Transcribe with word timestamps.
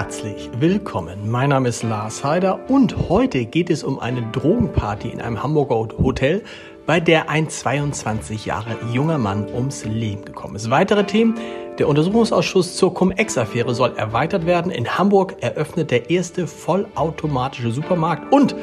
Herzlich 0.00 0.48
willkommen. 0.60 1.28
Mein 1.28 1.48
Name 1.48 1.70
ist 1.70 1.82
Lars 1.82 2.22
Heider 2.22 2.70
und 2.70 3.08
heute 3.08 3.44
geht 3.46 3.68
es 3.68 3.82
um 3.82 3.98
eine 3.98 4.22
Drogenparty 4.30 5.08
in 5.08 5.20
einem 5.20 5.42
Hamburger 5.42 5.88
Hotel, 5.98 6.44
bei 6.86 7.00
der 7.00 7.28
ein 7.30 7.50
22 7.50 8.46
Jahre 8.46 8.76
junger 8.92 9.18
Mann 9.18 9.48
ums 9.52 9.84
Leben 9.84 10.24
gekommen 10.24 10.54
ist. 10.54 10.70
Weitere 10.70 11.02
Themen 11.02 11.34
der 11.80 11.88
Untersuchungsausschuss 11.88 12.76
zur 12.76 12.94
Cum-Ex-Affäre 12.94 13.74
soll 13.74 13.92
erweitert 13.96 14.46
werden. 14.46 14.70
In 14.70 14.86
Hamburg 14.86 15.34
eröffnet 15.40 15.90
der 15.90 16.10
erste 16.10 16.46
vollautomatische 16.46 17.72
Supermarkt 17.72 18.32
und 18.32 18.54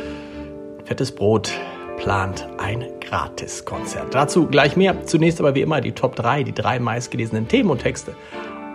Fettes 0.85 1.13
Brot 1.13 1.51
plant 1.97 2.47
ein 2.59 2.85
Gratiskonzert. 3.01 4.15
Dazu 4.15 4.47
gleich 4.47 4.77
mehr. 4.77 5.05
Zunächst 5.05 5.41
aber 5.41 5.53
wie 5.53 5.61
immer 5.61 5.81
die 5.81 5.91
Top 5.91 6.15
3, 6.15 6.43
die 6.43 6.53
drei 6.53 6.79
meistgelesenen 6.79 7.49
Themen 7.49 7.71
und 7.71 7.81
Texte 7.81 8.15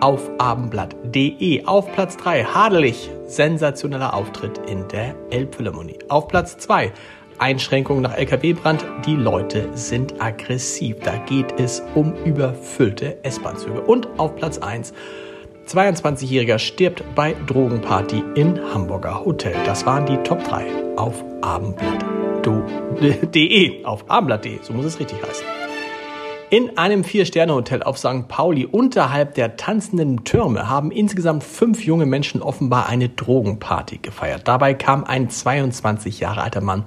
auf 0.01 0.29
abendblatt.de. 0.37 1.65
Auf 1.65 1.91
Platz 1.93 2.17
3 2.17 2.43
Hadelig, 2.43 3.09
sensationeller 3.25 4.13
Auftritt 4.13 4.59
in 4.69 4.85
der 4.89 5.15
Elbphilharmonie. 5.29 5.99
Auf 6.09 6.27
Platz 6.27 6.57
2 6.57 6.91
Einschränkungen 7.39 8.03
nach 8.03 8.17
Lkw-Brand. 8.17 8.85
Die 9.05 9.15
Leute 9.15 9.69
sind 9.73 10.21
aggressiv. 10.21 10.99
Da 10.99 11.15
geht 11.17 11.57
es 11.59 11.81
um 11.95 12.13
überfüllte 12.25 13.23
S-Bahn-Züge. 13.23 13.79
Und 13.81 14.09
auf 14.17 14.35
Platz 14.35 14.57
1 14.57 14.93
22-Jähriger 15.67 16.57
stirbt 16.59 17.03
bei 17.15 17.33
Drogenparty 17.47 18.21
in 18.35 18.59
Hamburger 18.73 19.23
Hotel. 19.23 19.55
Das 19.65 19.85
waren 19.85 20.05
die 20.05 20.17
Top 20.17 20.43
3 20.43 20.65
auf 20.97 21.23
abendblatt.de. 21.41 23.85
Auf 23.85 24.03
abendblatt.de, 24.09 24.59
so 24.61 24.73
muss 24.73 24.83
es 24.85 24.99
richtig 24.99 25.25
heißen. 25.25 25.60
In 26.51 26.77
einem 26.77 27.05
Vier-Sterne-Hotel 27.05 27.81
auf 27.81 27.97
St. 27.97 28.27
Pauli 28.27 28.65
unterhalb 28.65 29.35
der 29.35 29.55
tanzenden 29.55 30.25
Türme 30.25 30.67
haben 30.67 30.91
insgesamt 30.91 31.45
fünf 31.45 31.85
junge 31.85 32.05
Menschen 32.05 32.41
offenbar 32.41 32.89
eine 32.89 33.07
Drogenparty 33.07 33.99
gefeiert. 33.99 34.49
Dabei 34.49 34.73
kam 34.73 35.05
ein 35.05 35.29
22 35.29 36.19
Jahre 36.19 36.41
alter 36.41 36.59
Mann 36.59 36.83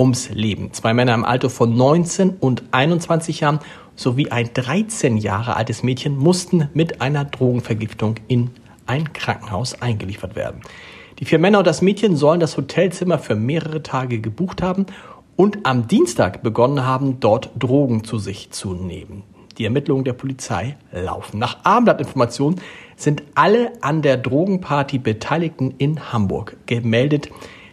ums 0.00 0.30
Leben. 0.30 0.72
Zwei 0.72 0.94
Männer 0.94 1.14
im 1.14 1.24
Alter 1.24 1.48
von 1.48 1.76
19 1.76 2.38
und 2.40 2.64
21 2.72 3.38
Jahren 3.38 3.60
sowie 3.94 4.32
ein 4.32 4.50
13 4.52 5.16
Jahre 5.16 5.54
altes 5.54 5.84
Mädchen 5.84 6.16
mussten 6.16 6.68
mit 6.74 7.00
einer 7.00 7.24
Drogenvergiftung 7.24 8.16
in 8.26 8.50
ein 8.86 9.12
Krankenhaus 9.12 9.80
eingeliefert 9.80 10.34
werden. 10.34 10.60
Die 11.20 11.24
vier 11.24 11.38
Männer 11.38 11.58
und 11.58 11.68
das 11.68 11.82
Mädchen 11.82 12.16
sollen 12.16 12.40
das 12.40 12.56
Hotelzimmer 12.56 13.20
für 13.20 13.36
mehrere 13.36 13.84
Tage 13.84 14.18
gebucht 14.18 14.60
haben 14.60 14.86
und 15.36 15.66
am 15.66 15.88
Dienstag 15.88 16.42
begonnen 16.42 16.84
haben, 16.84 17.20
dort 17.20 17.50
Drogen 17.58 18.04
zu 18.04 18.18
sich 18.18 18.50
zu 18.50 18.74
nehmen. 18.74 19.22
Die 19.58 19.64
Ermittlungen 19.64 20.04
der 20.04 20.14
Polizei 20.14 20.76
laufen. 20.92 21.38
Nach 21.38 21.64
Abendblattinformationen 21.64 22.60
sind 22.96 23.22
alle 23.34 23.72
an 23.82 24.02
der 24.02 24.16
Drogenparty 24.16 24.98
Beteiligten 24.98 25.74
in 25.78 26.12
Hamburg 26.12 26.56
gemeldet. 26.66 27.30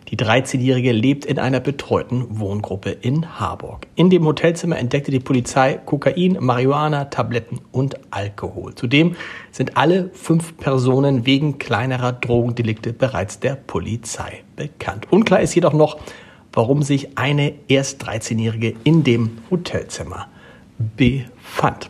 Die 0.10 0.18
13-Jährige 0.18 0.92
lebt 0.92 1.24
in 1.24 1.40
einer 1.40 1.62
betreuten 1.62 2.26
Wohngruppe 2.30 2.90
in 2.90 3.40
Harburg. 3.40 3.88
In 3.96 4.10
dem 4.10 4.26
Hotelzimmer 4.26 4.78
entdeckte 4.78 5.10
die 5.10 5.22
Polizei 5.22 5.80
Kokain, 5.86 6.38
Marihuana, 6.40 7.06
Tabletten 7.06 7.62
und 7.72 7.96
Alkohol. 8.12 8.76
Zudem 8.76 9.16
sind 9.52 9.78
alle 9.78 10.10
fünf 10.12 10.58
Personen 10.58 11.26
wegen 11.26 11.60
kleinerer 11.60 12.12
Drogendelikte 12.12 12.92
bereits 12.92 13.40
der 13.40 13.56
Polizei 13.56 14.44
bekannt. 14.58 15.08
Unklar 15.12 15.40
ist 15.40 15.56
jedoch 15.56 15.74
noch, 15.74 15.98
warum 16.54 16.84
sich 16.84 17.18
eine 17.18 17.54
erst 17.68 18.04
13-Jährige 18.04 18.76
in 18.84 19.04
dem 19.04 19.38
Hotelzimmer 19.50 20.28
befand. 20.98 21.90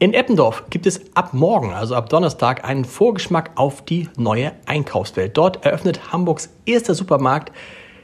In 0.00 0.12
Eppendorf 0.12 0.64
gibt 0.70 0.86
es 0.86 1.00
ab 1.14 1.32
morgen, 1.32 1.72
also 1.72 1.94
ab 1.94 2.08
Donnerstag, 2.10 2.64
einen 2.64 2.84
Vorgeschmack 2.84 3.52
auf 3.54 3.82
die 3.84 4.08
neue 4.16 4.52
Einkaufswelt. 4.66 5.36
Dort 5.36 5.64
eröffnet 5.64 6.12
Hamburgs 6.12 6.50
erster 6.66 6.94
Supermarkt, 6.94 7.52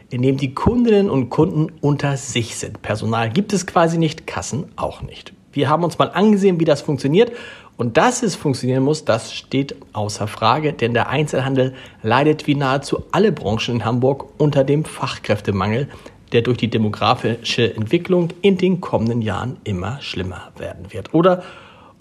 in 0.08 0.22
dem 0.22 0.36
die 0.36 0.54
Kundinnen 0.54 1.10
und 1.10 1.30
Kunden 1.30 1.72
unter 1.80 2.16
sich 2.16 2.56
sind. 2.56 2.80
Personal 2.80 3.30
gibt 3.30 3.52
es 3.52 3.66
quasi 3.66 3.98
nicht, 3.98 4.26
Kassen 4.26 4.66
auch 4.76 5.02
nicht. 5.02 5.32
Wir 5.52 5.68
haben 5.68 5.84
uns 5.84 5.98
mal 5.98 6.10
angesehen, 6.10 6.60
wie 6.60 6.64
das 6.64 6.80
funktioniert. 6.80 7.32
Und 7.80 7.96
dass 7.96 8.22
es 8.22 8.36
funktionieren 8.36 8.82
muss, 8.82 9.06
das 9.06 9.32
steht 9.32 9.74
außer 9.94 10.26
Frage, 10.26 10.74
denn 10.74 10.92
der 10.92 11.08
Einzelhandel 11.08 11.72
leidet 12.02 12.46
wie 12.46 12.54
nahezu 12.54 13.04
alle 13.10 13.32
Branchen 13.32 13.76
in 13.76 13.84
Hamburg 13.86 14.26
unter 14.36 14.64
dem 14.64 14.84
Fachkräftemangel, 14.84 15.88
der 16.32 16.42
durch 16.42 16.58
die 16.58 16.68
demografische 16.68 17.74
Entwicklung 17.74 18.34
in 18.42 18.58
den 18.58 18.82
kommenden 18.82 19.22
Jahren 19.22 19.56
immer 19.64 19.98
schlimmer 20.02 20.52
werden 20.58 20.92
wird. 20.92 21.14
Oder 21.14 21.42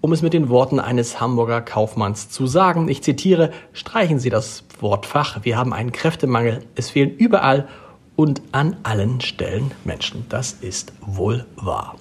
um 0.01 0.12
es 0.12 0.22
mit 0.22 0.34
den 0.34 0.50
Worten 0.50 0.81
eines 0.81 1.22
Hamburger 1.22 1.62
Kaufmanns 1.62 2.29
zu 2.29 2.45
sagen, 2.45 2.89
ich 2.89 3.01
zitiere, 3.01 3.51
streichen 3.72 4.19
Sie 4.19 4.29
das 4.29 4.66
Wortfach, 4.81 5.45
wir 5.45 5.57
haben 5.57 5.72
einen 5.72 5.94
Kräftemangel, 5.94 6.62
es 6.75 6.89
fehlen 6.89 7.16
überall 7.16 7.69
und 8.18 8.41
an 8.51 8.75
allen 8.84 9.22
Stellen 9.22 9.72
Menschen. 9.85 10.25
Das 10.28 10.51
ist 10.51 10.91
wohl 11.00 11.45
wahr. 11.56 11.95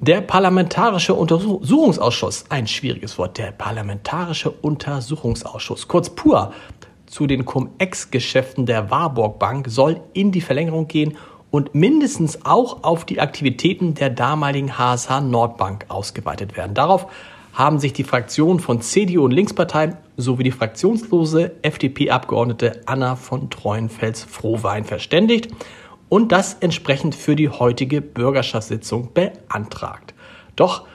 Der 0.00 0.20
Parlamentarische 0.20 1.14
Untersuchungsausschuss, 1.14 2.44
ein 2.50 2.66
schwieriges 2.66 3.16
Wort, 3.16 3.38
der 3.38 3.50
Parlamentarische 3.50 4.50
Untersuchungsausschuss, 4.50 5.88
kurz 5.88 6.10
PUR, 6.10 6.52
zu 7.06 7.26
den 7.26 7.46
Cum-Ex-Geschäften 7.46 8.66
der 8.66 8.90
Warburg 8.90 9.38
Bank 9.38 9.68
soll 9.70 10.02
in 10.12 10.32
die 10.32 10.42
Verlängerung 10.42 10.86
gehen 10.86 11.16
und 11.50 11.74
mindestens 11.74 12.44
auch 12.44 12.84
auf 12.84 13.06
die 13.06 13.20
Aktivitäten 13.20 13.94
der 13.94 14.10
damaligen 14.10 14.76
HSH 14.76 15.22
Nordbank 15.22 15.86
ausgeweitet 15.88 16.58
werden. 16.58 16.74
Darauf 16.74 17.06
haben 17.54 17.78
sich 17.78 17.94
die 17.94 18.04
Fraktionen 18.04 18.60
von 18.60 18.82
CDU 18.82 19.24
und 19.24 19.30
Linkspartei 19.30 19.96
sowie 20.18 20.44
die 20.44 20.50
fraktionslose 20.50 21.52
FDP-Abgeordnete 21.62 22.82
Anna 22.84 23.16
von 23.16 23.48
Treuenfels-Frohwein 23.48 24.84
verständigt 24.84 25.48
und 26.08 26.32
das 26.32 26.54
entsprechend 26.60 27.14
für 27.14 27.36
die 27.36 27.48
heutige 27.48 28.00
Bürgerschaftssitzung 28.00 29.12
beantragt. 29.12 30.14
Doch 30.54 30.86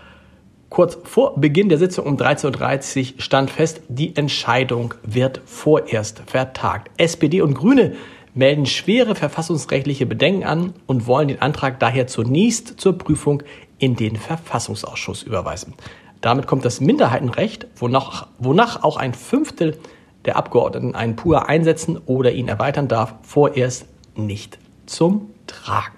kurz 0.69 0.97
vor 1.03 1.39
Beginn 1.39 1.69
der 1.69 1.77
Sitzung 1.77 2.05
um 2.05 2.17
13.30 2.17 3.16
Uhr 3.16 3.22
stand 3.22 3.49
fest, 3.49 3.81
die 3.89 4.16
Entscheidung 4.16 4.94
wird 5.03 5.41
vorerst 5.45 6.23
vertagt. 6.25 6.91
SPD 6.97 7.41
und 7.41 7.53
Grüne 7.53 7.95
melden 8.33 8.66
schwere 8.66 9.16
verfassungsrechtliche 9.16 10.05
Bedenken 10.05 10.45
an 10.45 10.73
und 10.88 11.05
wollen 11.05 11.28
den 11.28 11.41
Antrag 11.41 11.79
daher 11.79 12.07
zunächst 12.07 12.79
zur 12.79 12.97
Prüfung 12.97 13.43
in 13.78 13.95
den 13.95 14.16
Verfassungsausschuss 14.16 15.23
überweisen. 15.23 15.73
Damit 16.22 16.47
kommt 16.47 16.63
das 16.63 16.79
Minderheitenrecht, 16.79 17.67
wonach, 17.75 18.28
wonach 18.38 18.83
auch 18.83 18.95
ein 18.95 19.13
Fünftel 19.13 19.78
der 20.23 20.38
Abgeordneten 20.38 20.95
einen 20.95 21.16
PUA 21.16 21.39
einsetzen 21.39 21.99
oder 22.05 22.31
ihn 22.31 22.47
erweitern 22.47 22.88
darf, 22.88 23.16
vorerst 23.23 23.88
nicht 24.16 24.59
zum 24.91 25.29
Tragen. 25.47 25.97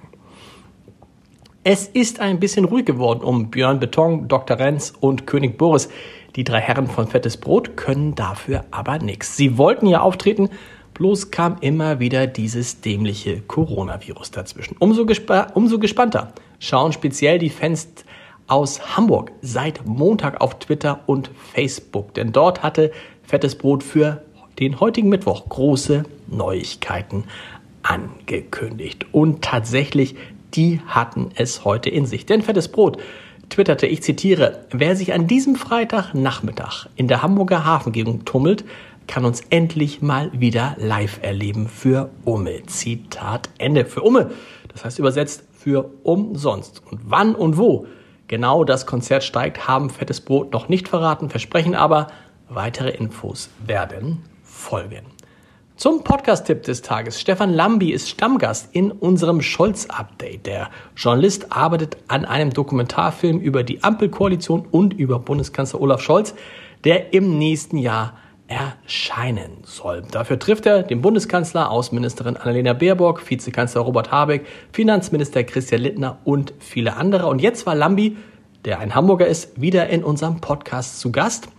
Es 1.63 1.87
ist 1.87 2.19
ein 2.19 2.39
bisschen 2.39 2.65
ruhig 2.65 2.85
geworden 2.85 3.23
um 3.23 3.49
Björn 3.49 3.79
Beton, 3.79 4.27
Dr. 4.27 4.59
Renz 4.59 4.93
und 4.99 5.25
König 5.25 5.57
Boris. 5.57 5.89
Die 6.35 6.43
drei 6.43 6.59
Herren 6.59 6.87
von 6.87 7.07
Fettes 7.07 7.37
Brot 7.37 7.77
können 7.77 8.15
dafür 8.15 8.65
aber 8.71 8.99
nichts. 8.99 9.37
Sie 9.37 9.57
wollten 9.57 9.87
ja 9.87 10.01
auftreten, 10.01 10.49
Bloß 10.93 11.31
kam 11.31 11.57
immer 11.61 11.99
wieder 11.99 12.27
dieses 12.27 12.81
dämliche 12.81 13.41
Coronavirus 13.41 14.29
dazwischen. 14.29 14.75
Umso, 14.77 15.07
gespa 15.07 15.47
umso 15.55 15.79
gespannter 15.79 16.33
schauen 16.59 16.93
speziell 16.93 17.39
die 17.39 17.49
Fans 17.49 17.87
aus 18.45 18.95
Hamburg 18.95 19.31
seit 19.41 19.87
Montag 19.87 20.39
auf 20.39 20.59
Twitter 20.59 20.99
und 21.07 21.31
Facebook. 21.53 22.13
Denn 22.13 22.31
dort 22.31 22.61
hatte 22.61 22.91
Fettes 23.23 23.55
Brot 23.55 23.81
für 23.81 24.21
den 24.59 24.79
heutigen 24.79 25.09
Mittwoch 25.09 25.49
große 25.49 26.03
Neuigkeiten 26.27 27.23
angekündigt. 27.83 29.05
Und 29.11 29.43
tatsächlich, 29.43 30.15
die 30.53 30.81
hatten 30.87 31.29
es 31.35 31.65
heute 31.65 31.89
in 31.89 32.05
sich. 32.05 32.25
Denn 32.25 32.41
Fettes 32.41 32.69
Brot 32.69 32.97
twitterte, 33.49 33.85
ich 33.85 34.01
zitiere, 34.01 34.65
wer 34.71 34.95
sich 34.95 35.13
an 35.13 35.27
diesem 35.27 35.55
Freitagnachmittag 35.55 36.87
in 36.95 37.07
der 37.07 37.21
Hamburger 37.21 37.65
Hafengegend 37.65 38.25
tummelt, 38.25 38.65
kann 39.07 39.25
uns 39.25 39.41
endlich 39.49 40.01
mal 40.01 40.31
wieder 40.33 40.75
live 40.79 41.19
erleben 41.21 41.67
für 41.67 42.09
Umme. 42.23 42.63
Zitat 42.65 43.49
Ende. 43.57 43.85
Für 43.85 44.01
Umme. 44.01 44.31
Das 44.69 44.85
heißt 44.85 44.99
übersetzt 44.99 45.43
für 45.51 45.91
umsonst. 46.03 46.81
Und 46.89 47.01
wann 47.05 47.35
und 47.35 47.57
wo 47.57 47.85
genau 48.27 48.63
das 48.63 48.85
Konzert 48.85 49.23
steigt, 49.23 49.67
haben 49.67 49.89
Fettes 49.89 50.21
Brot 50.21 50.53
noch 50.53 50.69
nicht 50.69 50.87
verraten, 50.87 51.29
versprechen 51.29 51.75
aber, 51.75 52.07
weitere 52.49 52.89
Infos 52.89 53.49
werden 53.65 54.23
folgen. 54.43 55.05
Zum 55.83 56.01
Podcast-Tipp 56.01 56.63
des 56.63 56.81
Tages. 56.81 57.19
Stefan 57.19 57.51
Lambi 57.53 57.91
ist 57.91 58.07
Stammgast 58.07 58.69
in 58.71 58.89
unserem 58.89 59.41
Scholz-Update. 59.41 60.45
Der 60.45 60.69
Journalist 60.95 61.51
arbeitet 61.51 61.97
an 62.07 62.23
einem 62.23 62.51
Dokumentarfilm 62.51 63.41
über 63.41 63.63
die 63.63 63.83
Ampelkoalition 63.83 64.65
und 64.71 64.93
über 64.93 65.19
Bundeskanzler 65.19 65.81
Olaf 65.81 65.99
Scholz, 65.99 66.35
der 66.85 67.13
im 67.13 67.37
nächsten 67.37 67.77
Jahr 67.77 68.13
erscheinen 68.47 69.57
soll. 69.65 70.03
Dafür 70.09 70.39
trifft 70.39 70.67
er 70.67 70.83
den 70.83 71.01
Bundeskanzler, 71.01 71.69
Außenministerin 71.69 72.37
Annalena 72.37 72.71
Baerbock, 72.71 73.29
Vizekanzler 73.29 73.81
Robert 73.81 74.09
Habeck, 74.09 74.45
Finanzminister 74.71 75.43
Christian 75.43 75.81
Littner 75.81 76.17
und 76.23 76.53
viele 76.59 76.95
andere. 76.95 77.27
Und 77.27 77.41
jetzt 77.41 77.65
war 77.65 77.75
Lambi, 77.75 78.15
der 78.63 78.79
ein 78.79 78.95
Hamburger 78.95 79.27
ist, 79.27 79.59
wieder 79.59 79.89
in 79.89 80.05
unserem 80.05 80.39
Podcast 80.39 81.01
zu 81.01 81.11
Gast 81.11 81.49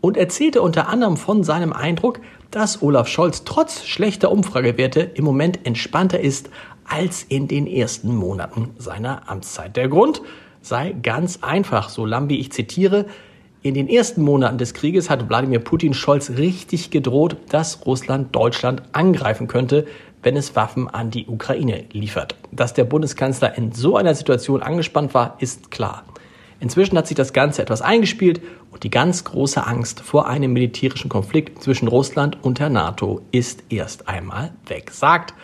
und 0.00 0.16
erzählte 0.16 0.62
unter 0.62 0.88
anderem 0.88 1.16
von 1.16 1.44
seinem 1.44 1.72
Eindruck, 1.72 2.20
dass 2.50 2.82
Olaf 2.82 3.08
Scholz 3.08 3.44
trotz 3.44 3.84
schlechter 3.84 4.30
Umfragewerte 4.32 5.00
im 5.00 5.24
Moment 5.24 5.66
entspannter 5.66 6.20
ist 6.20 6.50
als 6.84 7.22
in 7.22 7.46
den 7.46 7.66
ersten 7.66 8.14
Monaten 8.14 8.70
seiner 8.78 9.28
Amtszeit. 9.28 9.76
Der 9.76 9.88
Grund 9.88 10.22
sei 10.60 10.94
ganz 11.02 11.38
einfach, 11.42 11.88
so 11.88 12.04
Lambi, 12.04 12.38
ich 12.38 12.52
zitiere, 12.52 13.06
in 13.62 13.74
den 13.74 13.88
ersten 13.88 14.22
Monaten 14.22 14.56
des 14.56 14.72
Krieges 14.72 15.10
hat 15.10 15.28
Wladimir 15.28 15.58
Putin 15.58 15.92
Scholz 15.92 16.30
richtig 16.30 16.90
gedroht, 16.90 17.36
dass 17.50 17.84
Russland 17.84 18.34
Deutschland 18.34 18.82
angreifen 18.92 19.48
könnte, 19.48 19.86
wenn 20.22 20.36
es 20.36 20.56
Waffen 20.56 20.88
an 20.88 21.10
die 21.10 21.26
Ukraine 21.26 21.84
liefert. 21.92 22.36
Dass 22.52 22.72
der 22.72 22.84
Bundeskanzler 22.84 23.56
in 23.56 23.72
so 23.72 23.96
einer 23.96 24.14
Situation 24.14 24.62
angespannt 24.62 25.12
war, 25.12 25.36
ist 25.40 25.70
klar. 25.70 26.04
Inzwischen 26.60 26.96
hat 26.96 27.06
sich 27.06 27.16
das 27.16 27.32
Ganze 27.32 27.62
etwas 27.62 27.82
eingespielt 27.82 28.42
und 28.70 28.84
die 28.84 28.90
ganz 28.90 29.24
große 29.24 29.66
Angst 29.66 30.00
vor 30.00 30.28
einem 30.28 30.52
militärischen 30.52 31.08
Konflikt 31.08 31.62
zwischen 31.62 31.88
Russland 31.88 32.38
und 32.42 32.58
der 32.58 32.68
NATO 32.68 33.22
ist 33.32 33.64
erst 33.70 34.08
einmal 34.08 34.52
weg, 34.66 34.90
sagt 34.90 35.34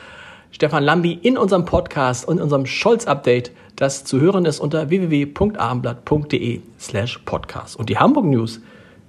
Stefan 0.51 0.85
Lambi 0.85 1.13
in 1.13 1.37
unserem 1.37 1.65
Podcast 1.65 2.27
und 2.27 2.41
unserem 2.41 2.67
Scholz-Update, 2.67 3.53
das 3.77 4.05
zu 4.05 4.21
hören 4.21 4.45
ist 4.47 4.61
unter 4.61 4.89
www.abendblatt.de 4.89 6.61
slash 6.79 7.19
podcast. 7.25 7.77
Und 7.77 7.91
die 7.91 7.99
Hamburg 7.99 8.25
News, 8.25 8.61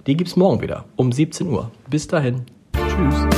die 0.06 0.16
gibt's 0.16 0.36
morgen 0.36 0.60
wieder 0.60 0.84
um 0.96 1.12
17 1.12 1.48
Uhr. 1.48 1.70
Bis 1.88 2.06
dahin. 2.06 2.42
Tschüss. 2.74 3.37